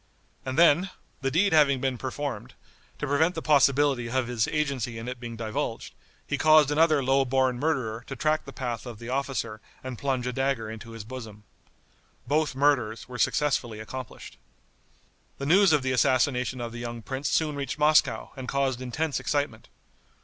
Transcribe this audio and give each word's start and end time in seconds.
And 0.47 0.57
then, 0.57 0.89
the 1.21 1.29
deed 1.29 1.53
having 1.53 1.79
been 1.79 1.99
performed, 1.99 2.55
to 2.97 3.05
prevent 3.05 3.35
the 3.35 3.41
possibility 3.43 4.09
of 4.09 4.27
his 4.27 4.47
agency 4.47 4.97
in 4.97 5.07
it 5.07 5.19
being 5.19 5.35
divulged, 5.35 5.93
he 6.25 6.39
caused 6.39 6.71
another 6.71 7.03
low 7.03 7.23
born 7.23 7.59
murderer 7.59 8.03
to 8.07 8.15
track 8.15 8.45
the 8.45 8.51
path 8.51 8.87
of 8.87 8.97
the 8.97 9.09
officer 9.09 9.61
and 9.83 9.99
plunge 9.99 10.25
a 10.25 10.33
dagger 10.33 10.71
into 10.71 10.93
his 10.93 11.03
bosom. 11.03 11.43
Both 12.25 12.55
murders 12.55 13.07
were 13.07 13.19
successfully 13.19 13.79
accomplished. 13.79 14.39
The 15.37 15.45
news 15.45 15.71
of 15.71 15.83
the 15.83 15.91
assassination 15.91 16.61
of 16.61 16.71
the 16.71 16.79
young 16.79 17.03
prince 17.03 17.29
soon 17.29 17.55
reached 17.55 17.77
Moscow, 17.77 18.31
and 18.35 18.47
caused 18.47 18.81
intense 18.81 19.19
excitement. 19.19 19.67